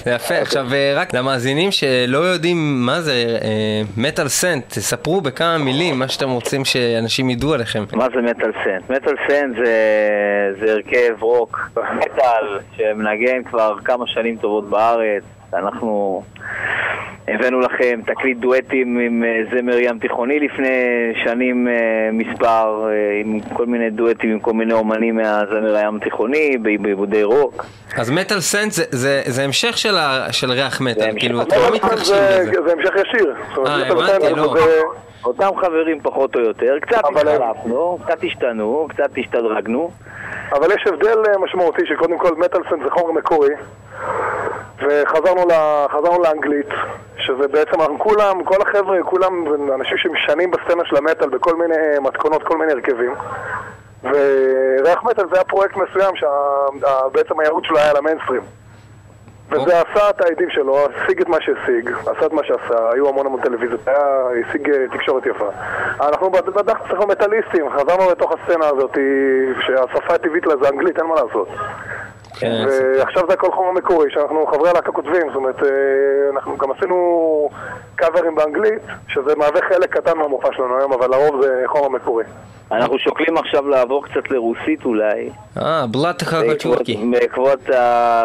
זה 0.04 0.12
יפה, 0.16 0.36
עכשיו 0.36 0.66
אה, 0.74 0.94
רק 0.96 1.14
למאזינים 1.14 1.72
שלא 1.72 2.18
יודעים 2.18 2.86
מה 2.86 3.02
זה 3.02 3.14
מטאל 3.98 4.28
סנט, 4.28 4.64
תספרו 4.68 5.22
בכמה 5.22 5.58
מילים 5.58 6.00
מה 6.00 6.08
שאתם 6.08 6.30
רוצים 6.30 6.66
שאנשים 6.66 7.30
ידעו 7.30 7.54
עליכם. 7.54 7.84
מה 7.94 8.08
זה 8.16 8.22
מטאל 8.22 8.52
סנט? 8.64 8.90
מטאל 8.90 9.16
סנט 9.28 9.56
זה, 9.56 9.74
זה 10.60 10.72
הרכב 10.72 11.24
רוק, 11.24 11.60
מטאל, 11.96 12.60
שמנגן 12.78 13.44
כבר 13.44 13.76
כמה 13.86 14.08
שנים 14.08 14.38
טובות 14.38 14.70
בארץ. 14.70 15.24
אנחנו 15.58 16.24
הבאנו 17.28 17.60
לכם 17.60 18.00
תקליט 18.06 18.38
דואטים 18.38 19.00
עם 19.00 19.24
אה, 19.24 19.42
זמר 19.52 19.78
ים 19.80 20.00
תיכוני 20.00 20.40
לפני 20.40 20.68
שנים 21.24 21.68
אה, 21.68 21.74
מספר, 22.14 22.88
אה, 22.90 22.92
עם 23.22 23.40
כל 23.54 23.66
מיני 23.66 23.90
דואטים 23.90 24.32
עם 24.32 24.40
כל 24.40 24.54
מיני 24.54 24.74
אומנים 24.74 25.16
מהזמר 25.16 25.76
הים 25.76 25.96
התיכוני, 25.96 26.58
ב- 26.62 26.84
בעיבודי 26.84 27.24
רוק. 27.24 27.66
אז 27.98 28.10
מטאל 28.12 28.40
סנט 28.40 28.72
זה- 28.72 28.84
זה 28.92 29.22
זה 29.26 29.44
המשך 29.44 29.78
של 29.78 29.96
ה- 29.98 30.28
של 30.32 30.52
ריח 30.52 30.82
מטאל. 30.82 31.12
כאילו 31.20 31.42
אתם 31.42 31.56
לא 31.56 31.76
מתכחשים 31.76 32.16
זה 32.16 32.40
לזה. 32.42 32.62
זה 32.66 32.72
המשך 32.74 32.92
ישיר. 33.08 33.36
אה, 33.68 33.88
הבנתי, 33.88 34.34
לא. 34.36 34.54
זה- 34.60 34.82
אותם 35.26 35.50
חברים 35.62 36.00
פחות 36.02 36.36
או 36.36 36.40
יותר, 36.42 36.78
קצת 36.82 37.02
אבל- 37.06 37.28
התחלפנו, 37.28 37.98
קצת 38.06 38.24
השתנו, 38.24 38.88
קצת 38.90 39.10
השתדרגנו. 39.18 39.92
אבל 40.54 40.68
יש 40.72 40.88
הבדל 40.88 41.16
משמעותי 41.40 41.82
שקודם 41.86 42.18
כל 42.18 42.36
מטאל 42.38 42.62
סנט 42.70 42.84
זה 42.84 42.90
חומר 42.90 43.12
מקורי 43.12 43.50
וחזרנו 44.78 45.43
ל- 45.46 45.88
חזרנו 45.90 46.24
לאנגלית 46.24 46.70
שזה 47.18 47.48
בעצם 47.48 47.82
אנחנו 47.82 48.00
כולם, 48.00 48.44
כל 48.44 48.62
החבר'ה, 48.62 49.04
כולם 49.04 49.46
אנשים 49.74 49.98
שמשנים 49.98 50.52
בסצנה 50.52 50.86
של 50.86 50.96
המטאל 50.96 51.30
בכל 51.30 51.56
מיני 51.56 52.00
מתכונות, 52.02 52.44
כל 52.44 52.58
מיני 52.58 52.72
הרכבים 52.72 53.14
וריח 54.04 55.04
מטאל 55.04 55.28
זה 55.30 55.36
היה 55.36 55.44
פרויקט 55.44 55.76
מסוים 55.76 56.16
שבעצם 56.16 57.40
הייעוד 57.40 57.66
שלו 57.66 57.78
היה 57.78 57.94
למיינסטרים 57.94 58.42
וזה 59.50 59.82
עשה 59.82 60.10
את 60.10 60.22
העדים 60.22 60.50
שלו, 60.50 60.78
השיג 60.86 61.22
את 61.22 61.30
מה 61.30 61.38
שהשיג, 61.42 61.92
עשה 62.02 62.26
את 62.26 62.34
מה 62.34 62.44
שעשה, 62.44 62.92
היו 62.94 63.10
המון 63.10 63.26
המון 63.26 63.42
טלוויזיות, 63.42 63.88
היה, 63.88 64.28
השיג 64.48 64.70
אה, 64.70 64.86
תקשורת 64.92 65.26
יפה. 65.26 65.50
אנחנו 66.02 66.32
בדרך 66.32 66.78
צריכים 66.90 67.08
מטאליסטים, 67.10 67.70
חזרנו 67.70 68.12
לתוך 68.12 68.32
הסצנה 68.32 68.68
הזאת, 68.68 68.98
שהשפה 69.66 70.14
הטבעית 70.14 70.46
לה 70.46 70.58
זה 70.58 70.70
אנגלית, 70.70 70.98
אין 70.98 71.06
מה 71.06 71.16
לעשות. 71.16 71.48
כן, 72.40 72.66
ועכשיו 73.00 73.24
זה 73.28 73.34
הכל 73.34 73.52
חומר 73.52 73.72
מקורי, 73.72 74.12
שאנחנו 74.12 74.46
חברי 74.48 74.70
הלהקה 74.70 74.92
כותבים, 74.92 75.28
זאת 75.28 75.36
אומרת, 75.36 75.64
אה, 75.64 75.70
אנחנו 76.36 76.58
גם 76.58 76.72
עשינו 76.72 77.50
קאברים 77.96 78.36
באנגלית, 78.36 78.82
שזה 79.08 79.36
מהווה 79.36 79.62
חלק 79.70 79.98
קטן 79.98 80.18
מהמופע 80.18 80.48
שלנו 80.54 80.78
היום, 80.78 80.94
אבל 80.94 81.12
לרוב 81.12 81.42
זה 81.42 81.64
חומר 81.66 81.90
מקורי. 81.90 82.24
אנחנו 82.72 83.00
שוקלים 83.00 83.38
עכשיו 83.38 83.70
לעבור 83.70 84.06
קצת 84.06 84.32
לרוסית 84.32 84.86
אולי, 84.86 85.30
אה, 85.58 85.86
בלאט 85.92 86.24
חגוצ'ורקי. 86.24 86.98
בעקבות, 87.12 87.70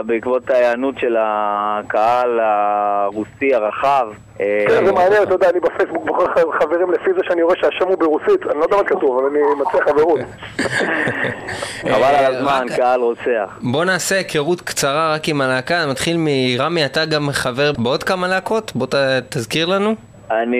בעקבות 0.06 0.50
ההיענות 0.50 0.98
של 0.98 1.16
הקהל 1.18 2.40
הרוסי 2.42 3.54
הרחב. 3.54 4.08
אה, 4.40 4.64
כן, 4.68 4.86
זה 4.86 4.92
מעניין, 4.92 5.22
אתה 5.22 5.34
יודע, 5.34 5.50
אני 5.50 5.60
בפייסבוק 5.60 6.06
בוחר 6.06 6.52
חברים 6.60 6.92
לפי 6.92 7.10
זה 7.14 7.20
שאני 7.24 7.42
רואה 7.42 7.56
שהשם 7.60 7.88
הוא 7.88 7.98
ברוסית, 7.98 8.46
אני 8.50 8.58
לא 8.58 8.64
יודע 8.64 8.76
מה 8.76 8.84
כתוב, 8.84 9.18
אבל 9.18 9.28
אני 9.28 9.38
מציע 9.60 9.80
חברות. 9.84 10.20
חבל 11.92 12.14
על 12.14 12.34
הזמן, 12.34 12.66
קהל 12.76 13.00
רוצח. 13.00 13.58
בוא 13.62 13.84
נעשה 13.98 14.16
היכרות 14.16 14.60
קצרה 14.60 15.14
רק 15.14 15.28
עם 15.28 15.40
הלהקה, 15.40 15.86
נתחיל 15.86 16.16
מרמי, 16.18 16.84
אתה 16.84 17.04
גם 17.04 17.28
חבר 17.32 17.72
בעוד 17.78 18.02
כמה 18.02 18.28
להקות? 18.28 18.72
בוא 18.74 18.86
ת- 18.86 18.94
תזכיר 19.28 19.66
לנו. 19.66 19.94
אני... 20.30 20.56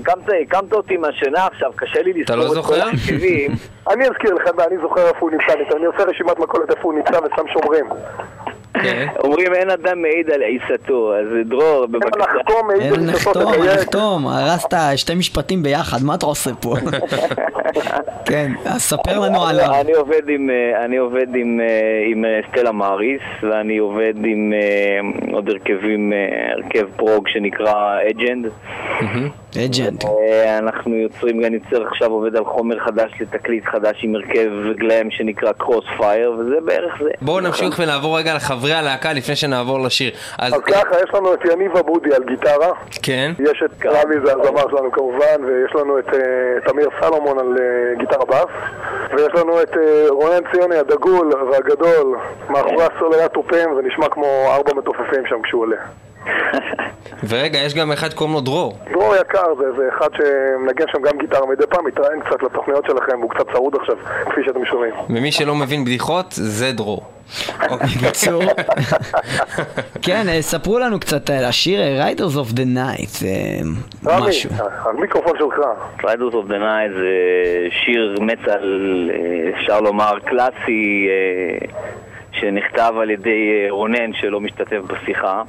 הקמת, 0.00 0.24
הקמת 0.42 0.72
אותי 0.72 0.96
מהשינה 0.96 1.46
עכשיו, 1.46 1.70
קשה 1.76 2.02
לי 2.02 2.22
אתה 2.22 2.36
לא 2.36 2.44
לזכור 2.44 2.60
את 2.60 2.64
כל? 2.66 2.80
ההרכבים. 2.80 3.50
אני 3.90 4.08
אזכיר 4.08 4.34
לך, 4.34 4.42
אני 4.66 4.78
זוכר 4.82 5.08
איפה 5.08 5.18
הוא 5.20 5.30
נמצא, 5.30 5.76
אני 5.76 5.86
עושה 5.86 6.02
רשימת 6.02 6.38
מכולת 6.38 6.70
איפה 6.70 6.82
הוא 6.82 6.94
נמצא 6.94 7.18
ושם 7.18 7.48
שומרים. 7.52 7.84
כן. 8.82 9.06
אומרים 9.24 9.54
אין 9.54 9.70
אדם 9.70 10.02
מעיד 10.02 10.30
על 10.30 10.42
עיסתו, 10.42 11.14
אז 11.16 11.26
דרור, 11.44 11.82
אין 11.82 11.92
בבקשה. 11.92 12.24
לחתום, 12.24 12.68
מעיד 12.68 12.82
אין 12.82 12.92
על 12.92 13.00
נחתום, 13.00 13.54
תדייק. 13.54 13.78
נחתום, 13.80 14.26
הרסת 14.26 14.74
שתי 14.96 15.14
משפטים 15.14 15.62
ביחד, 15.62 15.98
מה 16.02 16.14
אתה 16.14 16.26
עושה 16.26 16.50
פה? 16.54 16.74
כן, 18.28 18.52
אז 18.64 18.82
ספר 18.82 19.18
לנו 19.18 19.46
עליו. 19.46 19.80
אני 19.80 19.92
עובד 19.92 20.28
עם, 20.28 20.50
אה, 20.50 20.80
אה, 20.80 22.30
אה, 22.30 22.40
סטלה 22.50 22.72
מאריס, 22.72 23.22
ואני 23.42 23.78
עובד 23.78 24.14
עם 24.24 24.52
עוד 25.32 25.48
הרכבים, 25.48 26.12
הרכב 26.56 26.86
פרוג 26.96 27.28
שנקרא 27.28 27.98
אג'נד. 28.10 28.46
אג'נט. 29.64 30.04
אה, 30.04 30.58
אנחנו 30.58 30.94
יוצרים, 30.94 31.44
אני 31.44 31.58
יוצר 31.64 31.86
עכשיו 31.86 32.10
עובד 32.10 32.36
על 32.36 32.44
חומר 32.44 32.78
חדש 32.78 33.12
לתקליט 33.20 33.64
חדש 33.64 34.00
עם 34.02 34.14
הרכב 34.14 34.50
גלם 34.76 35.10
שנקרא 35.10 35.52
קרוס 35.52 35.84
פייר, 35.98 36.32
וזה 36.38 36.56
בערך 36.64 36.94
זה. 37.02 37.10
בואו 37.22 37.40
נמשיך 37.40 37.78
ונעבור 37.78 38.18
רגע 38.18 38.34
לחברי 38.34 38.72
הלהקה 38.72 39.12
לפני 39.12 39.36
שנעבור 39.36 39.80
לשיר. 39.80 40.10
אז 40.38 40.54
אז 40.54 40.60
ככה, 40.60 40.96
יש 41.04 41.14
לנו 41.14 41.34
את 41.34 41.44
יניב 41.44 41.76
אבודי 41.76 42.14
על 42.14 42.22
גיטרה, 42.24 42.72
כן. 43.02 43.32
יש 43.38 43.62
את 43.64 43.86
רמי, 43.86 44.14
זה 44.24 44.32
הזמר 44.32 44.70
שלנו 44.70 44.92
כמובן, 44.92 45.44
ויש 45.46 45.74
לנו 45.74 45.98
את 45.98 46.08
אה, 46.14 46.70
תמיר 46.72 46.88
סלומון 47.00 47.38
על 47.38 47.56
אה, 47.60 47.94
גיטרה 47.98 48.24
בס, 48.24 48.52
ויש 49.10 49.34
לנו 49.34 49.62
את 49.62 49.70
רונן 50.08 50.40
ציוני 50.52 50.76
הדגול 50.76 51.32
והגדול, 51.52 52.18
מאחורי 52.48 52.84
הסוללה 52.84 53.28
תופים, 53.28 53.74
זה 53.76 53.82
נשמע 53.82 54.08
כמו 54.08 54.46
ארבע 54.54 54.74
מתופפים 54.74 55.26
שם 55.28 55.42
כשהוא 55.42 55.62
עולה. 55.62 55.76
ורגע, 57.28 57.58
יש 57.58 57.74
גם 57.74 57.92
אחד 57.92 58.12
קוראים 58.12 58.34
לו 58.34 58.40
דרור. 58.40 58.78
דרור 58.92 59.14
יקר 59.16 59.54
זה, 59.58 59.72
זה 59.76 59.88
אחד 59.96 60.08
שמנגן 60.16 60.84
שם 60.92 61.02
גם 61.02 61.18
גיטרה 61.18 61.46
מדי 61.46 61.66
פעם, 61.66 61.86
מתראיין 61.86 62.20
קצת 62.20 62.42
לתוכניות 62.42 62.84
שלכם, 62.86 63.18
והוא 63.20 63.30
קצת 63.30 63.46
צרוד 63.52 63.74
עכשיו, 63.80 63.96
כפי 64.30 64.40
שאתם 64.44 64.64
שומעים. 64.64 64.94
ומי 65.10 65.32
שלא 65.32 65.54
מבין 65.54 65.84
בדיחות, 65.84 66.26
זה 66.30 66.72
דרור. 66.72 67.02
אוקיי. 67.70 67.88
בקיצור. 67.88 68.42
כן, 70.02 70.28
אה, 70.28 70.42
ספרו 70.42 70.78
לנו 70.78 71.00
קצת 71.00 71.30
על 71.30 71.44
השיר 71.44 71.80
אה, 71.80 72.10
Riders 72.10 72.34
of 72.34 72.52
the 72.52 72.64
Night, 72.76 73.24
אה, 73.24 74.18
משהו. 74.20 74.50
המיקרופון 74.58 75.38
שלך. 75.38 75.54
Riders 75.98 76.32
of 76.32 76.48
the 76.48 76.58
Night 76.60 76.92
זה 76.92 77.08
שיר 77.84 78.14
מטאל, 78.20 79.10
אה, 79.14 79.60
אפשר 79.60 79.80
לומר, 79.80 80.18
קלאסי, 80.24 81.08
אה, 81.08 81.66
שנכתב 82.32 82.94
על 83.00 83.10
ידי 83.10 83.50
אה, 83.50 83.70
רונן 83.70 84.12
שלא 84.12 84.40
משתתף 84.40 84.80
בשיחה. 84.86 85.42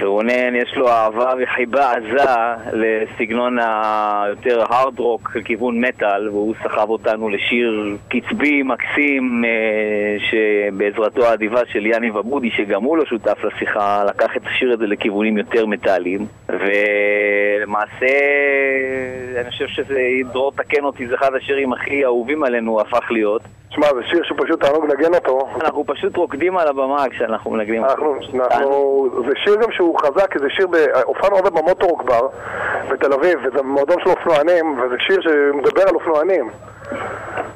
ורונן 0.00 0.54
יש 0.54 0.74
לו 0.76 0.88
אהבה 0.88 1.32
וחיבה 1.42 1.92
עזה 1.92 2.30
לסגנון 2.72 3.58
היותר 3.58 4.62
הארד 4.68 4.98
רוק 4.98 5.36
לכיוון 5.36 5.80
מטאל 5.84 6.28
והוא 6.28 6.54
סחב 6.62 6.90
אותנו 6.90 7.28
לשיר 7.28 7.96
קצבי 8.08 8.62
מקסים 8.62 9.44
אה, 9.44 10.16
שבעזרתו 10.30 11.26
האדיבה 11.26 11.60
של 11.72 11.86
יאני 11.86 12.10
ובודי 12.10 12.50
שגם 12.50 12.82
הוא 12.82 12.96
לא 12.96 13.04
שותף 13.04 13.44
לשיחה 13.44 14.04
לקח 14.04 14.36
את 14.36 14.42
השיר 14.46 14.72
הזה 14.72 14.86
לכיוונים 14.86 15.38
יותר 15.38 15.66
מטאליים 15.66 16.26
ולמעשה 16.48 18.06
אני 19.40 19.50
חושב 19.50 19.66
שזה, 19.66 20.00
דרור 20.32 20.52
תקן 20.52 20.84
אותי, 20.84 21.06
זה 21.06 21.14
אחד 21.14 21.34
השירים 21.34 21.72
הכי 21.72 22.04
אהובים 22.04 22.42
עלינו 22.44 22.80
הפך 22.80 23.10
להיות. 23.10 23.42
תשמע, 23.70 23.86
זה 23.94 24.00
שיר 24.10 24.22
שפשוט 24.24 24.60
תענוג 24.60 24.84
לנגן 24.84 25.14
אותו. 25.14 25.48
אנחנו 25.60 25.84
פשוט 25.86 26.16
רוקדים 26.16 26.56
על 26.56 26.68
הבמה 26.68 27.04
כשאנחנו 27.10 27.50
מנגנים 27.50 27.84
אנחנו, 27.84 28.16
אנחנו, 28.34 29.08
זה 29.26 29.32
שיר 29.44 29.54
גם 29.54 29.72
שהוא 29.72 29.89
חזק, 29.98 30.32
כי 30.32 30.38
זה 30.38 30.46
שיר, 30.50 30.66
ב... 30.66 30.76
הופענו 31.04 31.36
הרבה 31.36 31.50
במוטורוק 31.50 32.02
בר 32.02 32.28
בתל 32.88 33.12
אביב, 33.12 33.38
וזה 33.44 33.62
מועדון 33.62 33.96
של 34.04 34.10
אופנוענים, 34.10 34.80
וזה 34.80 34.96
שיר 34.98 35.20
שמדבר 35.20 35.82
על 35.82 35.94
אופנוענים. 35.94 36.50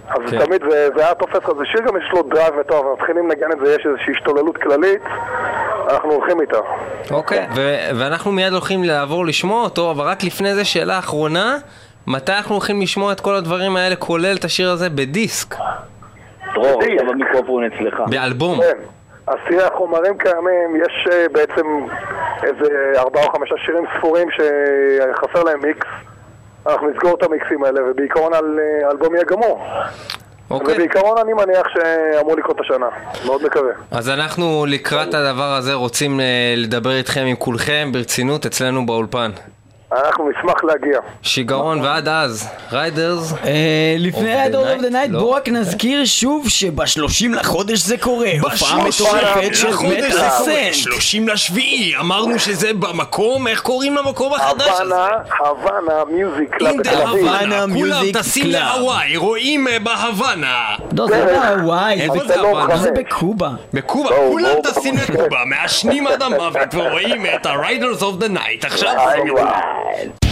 אז 0.08 0.30
כן. 0.30 0.44
תמיד 0.44 0.62
זה, 0.70 0.88
זה 0.96 1.04
היה 1.04 1.14
תופס 1.14 1.34
לך, 1.34 1.50
זה 1.58 1.64
שיר 1.64 1.80
גם 1.80 1.96
יש 1.96 2.10
לו 2.12 2.22
דרייב 2.22 2.54
וטוב, 2.60 2.86
מתחילים 3.00 3.28
לנגן 3.28 3.52
את 3.52 3.58
זה, 3.64 3.74
יש 3.74 3.86
איזושהי 3.86 4.12
השתוללות 4.16 4.56
כללית, 4.56 5.02
אנחנו 5.90 6.12
הולכים 6.12 6.40
איתה. 6.40 6.58
אוקיי, 7.10 7.46
ו- 7.56 7.98
ואנחנו 7.98 8.32
מיד 8.32 8.52
הולכים 8.52 8.84
לעבור 8.84 9.26
לשמוע 9.26 9.64
אותו, 9.64 9.90
אבל 9.90 10.04
רק 10.04 10.24
לפני 10.24 10.54
זה 10.54 10.64
שאלה 10.64 10.98
אחרונה, 10.98 11.56
מתי 12.06 12.32
אנחנו 12.32 12.54
הולכים 12.54 12.80
לשמוע 12.80 13.12
את 13.12 13.20
כל 13.20 13.34
הדברים 13.34 13.76
האלה, 13.76 13.96
כולל 13.96 14.36
את 14.36 14.44
השיר 14.44 14.70
הזה 14.70 14.90
בדיסק? 14.90 15.54
דרור. 16.54 16.82
עכשיו 16.82 17.10
המיקרופון 17.10 17.64
אצלך 17.64 18.00
באלבום. 18.10 18.60
כן. 18.60 18.78
תראה, 19.48 19.66
החומרים 19.66 20.18
קיימים, 20.18 20.76
יש 20.76 21.06
אה, 21.12 21.26
בעצם 21.32 21.66
איזה 22.42 22.92
ארבעה 22.96 23.24
או 23.24 23.30
חמישה 23.30 23.54
שירים 23.64 23.84
ספורים 23.98 24.28
שחסר 24.30 25.42
להם 25.42 25.60
מיקס. 25.62 25.86
אנחנו 26.66 26.90
נסגור 26.90 27.14
את 27.14 27.22
המיקסים 27.22 27.64
האלה, 27.64 27.80
ובעיקרון 27.90 28.34
על 28.34 28.58
אה, 28.58 28.88
האלבום 28.88 29.14
יהיה 29.14 29.24
גמור. 29.24 29.66
אוקיי. 30.50 30.74
ובעיקרון 30.74 31.18
אני 31.18 31.32
מניח 31.32 31.66
שאמור 31.68 32.36
לקרות 32.36 32.60
השנה, 32.60 32.88
מאוד 33.26 33.42
מקווה. 33.42 33.72
אז 33.90 34.08
אנחנו 34.08 34.66
לקראת 34.68 35.14
הדבר 35.14 35.54
הזה 35.58 35.74
רוצים 35.74 36.20
אה, 36.20 36.54
לדבר 36.56 36.96
איתכם 36.96 37.20
עם 37.20 37.36
כולכם 37.36 37.90
ברצינות 37.92 38.46
אצלנו 38.46 38.86
באולפן. 38.86 39.30
אנחנו 40.06 40.30
נשמח 40.30 40.64
להגיע. 40.64 41.00
שיגעון 41.22 41.80
ועד 41.80 42.08
אז, 42.08 42.48
ריידרס. 42.72 43.32
אה, 43.44 43.50
לפני 43.98 44.34
the 44.46 44.52
Night? 44.52 44.92
Night 44.92 45.08
לא. 45.10 45.18
בואו 45.20 45.30
רק 45.30 45.48
נזכיר 45.48 46.04
שוב 46.04 46.48
שב-30 46.48 47.28
לחודש 47.34 47.78
זה 47.78 47.96
קורה. 47.98 48.30
הופעה 48.42 48.78
ב-30 48.78 48.88
מטורפת 48.88 49.54
של 49.54 49.70
זה 49.70 49.76
קורה, 49.76 50.30
סנט. 50.30 50.74
30 50.74 51.28
לשביעי, 51.28 51.96
אמרנו 52.00 52.38
שזה 52.38 52.70
במקום, 52.78 53.46
איך 53.48 53.60
קוראים 53.60 53.96
למקום 53.96 54.34
החדש 54.34 54.68
הזה? 54.68 54.94
הוואנה, 54.94 55.08
הוואנה 55.38 56.04
מיוזיק 56.10 56.54
קלאב 56.58 56.72
דה 56.76 56.78
בתל 56.90 57.02
אביב. 57.02 57.26
הוואנה, 57.26 57.64
Havana 57.64 57.72
כולם 57.78 58.02
Music 58.02 58.18
טסים. 58.18 58.46
להוואי, 58.50 59.16
רואים 59.16 59.68
אה, 59.68 59.78
בהוואנה. 59.78 60.62
לא, 60.98 61.06
זה 61.06 61.24
איפה 61.90 62.18
זה- 62.18 62.26
זה 62.26 62.36
לא? 62.36 62.76
זה. 62.76 62.90
בקובה. 62.90 63.50
בקובה, 63.74 64.10
כולם 64.30 64.50
טסים. 64.62 64.94
לקובה, 64.96 65.38
מעשנים 65.46 66.06
עד 66.06 66.22
המוות 66.22 66.74
ורואים 66.74 67.26
את 67.34 67.46
ה-Riders 67.46 68.00
of 68.00 68.22
the 68.22 68.28
Night. 68.28 68.66
עכשיו, 68.66 68.88
איי, 68.98 69.20
God. 69.84 70.23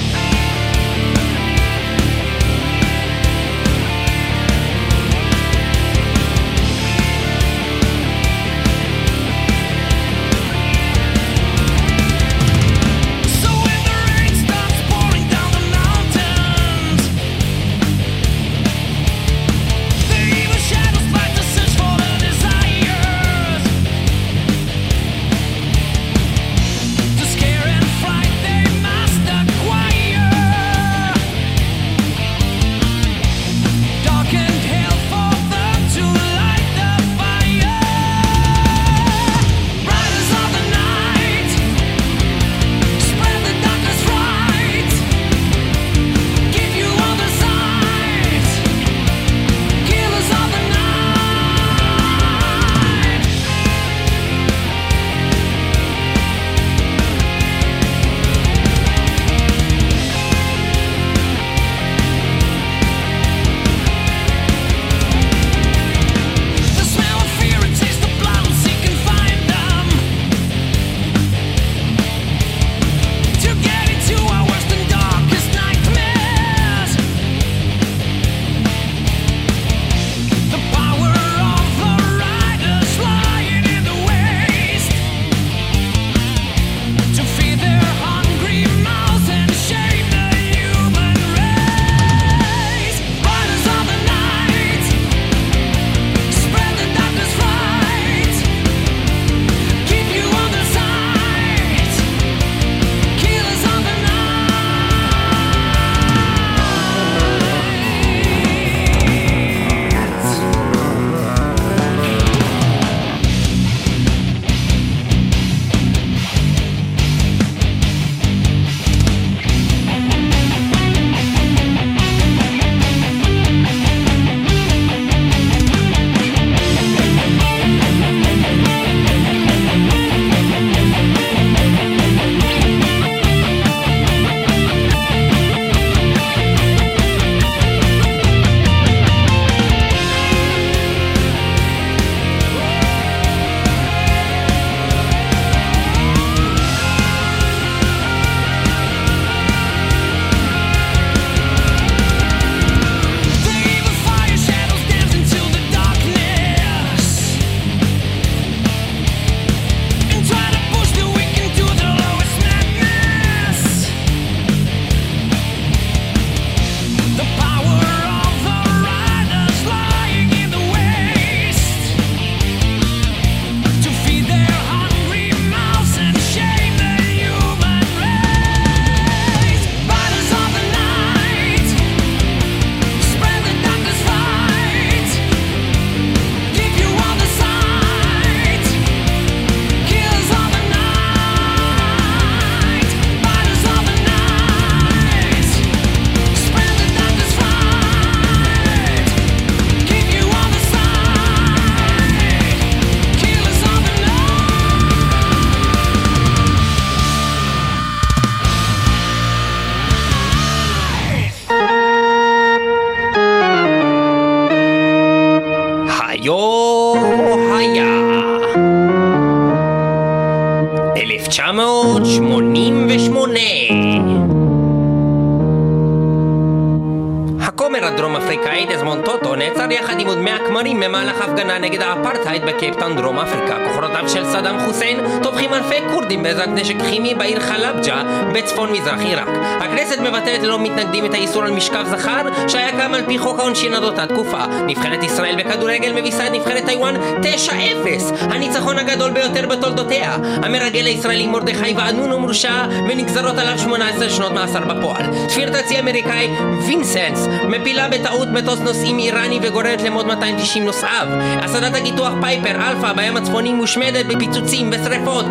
כורדים 236.23 236.37
בעזרת 236.37 236.49
נשק 236.49 236.75
כימי 236.91 237.15
בעיר 237.15 237.41
חלבג'ה 237.41 238.03
בצפון 238.35 238.73
מזרח 238.73 239.01
עיראק. 239.01 239.29
הכנסת 239.61 239.99
מבטלת 239.99 240.43
ללא 240.43 240.59
מתנגדים 240.59 241.05
את 241.05 241.15
האיסור 241.15 241.43
על 241.43 241.51
משכב 241.51 241.85
זכר 241.91 242.49
שהיה 242.49 242.71
קם 242.71 242.95
על 242.95 243.03
פי 243.07 243.19
חוק 243.19 243.39
העונשין 243.39 243.75
עד 243.75 243.83
אותה 243.83 244.07
תקופה. 244.07 244.45
נבחרת 244.67 245.03
ישראל 245.03 245.37
בכדורגל 245.37 245.93
מביסה 245.93 246.27
את 246.27 246.33
נבחרת 246.33 246.65
טיוואן 246.67 246.95
9-0 246.97 248.15
הניצחון 248.21 248.79
הגדול 248.79 249.11
ביותר 249.11 249.47
בתולדותיה. 249.47 250.17
המרגל 250.43 250.87
הישראלי 250.87 251.27
מרדכי 251.27 251.75
ואנונו 251.77 252.19
מורשע 252.19 252.67
ונגזרות 252.89 253.39
עליו 253.39 253.59
18 253.59 254.11
שנות 254.11 254.33
מאסר 254.33 254.61
בפועל. 254.61 255.05
שפיר 255.29 255.61
תצי 255.61 255.81
אמריקאי 255.81 256.29
וינסנס 256.67 257.27
מפילה 257.49 257.89
בטעות 257.89 258.29
מטוס 258.29 258.59
נוסעים 258.59 258.99
איראני 258.99 259.39
וגוררת 259.43 259.83
למות 259.83 260.07
290 260.07 260.65
נוסעיו. 260.65 261.07
אסדת 261.43 261.75
הקידוח 261.75 262.13
פייפר 262.21 262.69
אלפא 262.69 262.93
בים 262.93 263.17
הצפוני 263.17 263.53
מושמדת 263.53 264.07
בפיצוצים 264.07 264.71
ושרפות 264.73 265.25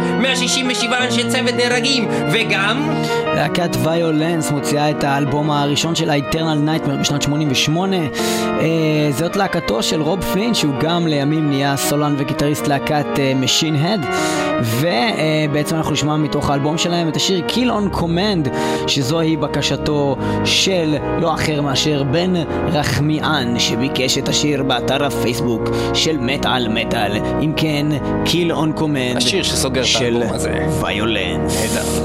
167 0.88 1.06
אנשי 1.06 1.30
צוות 1.30 1.54
נהרגים 1.56 2.08
וגם 2.32 2.90
להקת 3.36 3.70
ויולנס 3.84 4.52
מוציאה 4.52 4.90
את 4.90 5.04
האלבום 5.04 5.52
הראשון 5.52 5.96
של 5.96 6.10
ה-Eternal 6.10 6.68
Nightmare 6.68 7.00
בשנת 7.00 7.22
88. 7.22 7.98
אה, 7.98 9.10
זאת 9.12 9.36
להקתו 9.36 9.84
של 9.84 10.02
רוב 10.02 10.24
פלין, 10.24 10.54
שהוא 10.54 10.74
גם 10.80 11.08
לימים 11.08 11.50
נהיה 11.50 11.78
סולן 11.78 12.16
וגיטריסט 12.18 12.68
להקת 12.68 13.06
משין 13.36 13.76
הד. 13.76 14.06
ובעצם 14.64 15.76
אנחנו 15.76 15.92
נשמע 15.92 16.18
מתוך 16.18 16.50
האלבום 16.50 16.78
שלהם 16.78 17.08
את 17.08 17.16
השיר 17.16 17.44
Kill 17.48 17.70
on 17.70 17.96
Command, 17.96 18.50
שזוהי 18.88 19.38
בקשתו 19.38 20.16
של 20.46 20.98
לא 21.22 21.34
אחר 21.34 21.62
מאשר 21.62 22.04
בן 22.04 22.34
רחמיאן, 22.68 23.60
שביקש 23.60 24.18
את 24.18 24.30
השיר 24.30 24.64
באתר 24.64 25.06
הפייסבוק 25.06 25.62
של 25.94 26.18
מטאל 26.18 26.68
מטאל. 26.68 27.12
אם 27.42 27.54
כן, 27.58 27.86
Kill 28.26 28.52
on 28.52 28.80
Command 28.80 29.18
השיר 29.18 29.44
שסוגר 29.44 29.82
את 29.82 30.02
האלבום 30.02 30.34
הזה. 30.34 30.66
ויולנס. 30.80 32.02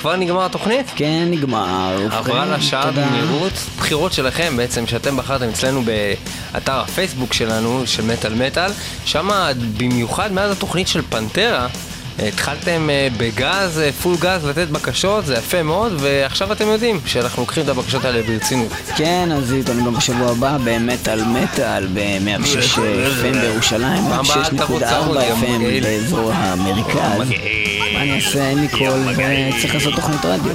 כבר 0.00 0.16
נגמר 0.16 0.44
התוכנית? 0.44 0.86
כן, 0.96 1.28
נגמר. 1.30 2.06
עברה 2.10 2.46
לשעה. 2.46 2.90
במהירות. 2.90 3.52
בחירות 3.78 4.12
שלכם 4.12 4.56
בעצם, 4.56 4.86
שאתם 4.86 5.16
בחרתם 5.16 5.48
אצלנו 5.48 5.82
באתר 5.82 6.80
הפייסבוק 6.80 7.32
שלנו, 7.32 7.82
של 7.86 8.04
מטאל 8.04 8.34
מטאל. 8.34 8.70
שם 9.04 9.30
במיוחד 9.76 10.32
מאז 10.32 10.50
התוכנית 10.50 10.88
של 10.88 11.02
פנטרה, 11.08 11.66
התחלתם 12.28 12.90
אה, 12.90 13.08
בגז, 13.16 13.78
אה, 13.78 13.92
פול 13.92 14.16
גז, 14.20 14.44
לתת 14.44 14.68
בקשות, 14.68 15.26
זה 15.26 15.34
יפה 15.34 15.62
מאוד, 15.62 15.92
ועכשיו 16.00 16.52
אתם 16.52 16.68
יודעים 16.68 17.00
שאנחנו 17.06 17.42
לוקחים 17.42 17.64
את 17.64 17.68
הבקשות 17.68 18.04
האלה 18.04 18.22
ברצינות. 18.22 18.72
כן, 18.96 19.28
אז 19.32 19.52
איתנו 19.52 19.84
גם 19.84 19.94
בשבוע 19.94 20.30
הבא 20.30 20.58
במטאל 20.64 21.24
מטאל 21.24 21.86
ב-106 21.94 22.78
FM 22.78 23.36
בירושלים, 23.40 24.02
פעם 24.08 24.24
הבאה 24.24 24.36
אל 24.36 24.56
תבוא 24.56 24.80
106.4 24.80 24.90
צרוד, 24.90 25.18
גם 25.30 25.42
FM 25.42 25.46
מגעיל. 25.46 25.84
באזור 25.84 26.32
המרכז. 26.34 27.28
מה 27.92 28.02
אני 28.02 28.16
אעשה, 28.16 28.48
אין 28.48 28.58
לי 28.58 28.68
קול 28.68 29.00
וצריך 29.12 29.74
לעשות 29.74 29.94
תוכנית 29.94 30.24
רדיו. 30.24 30.52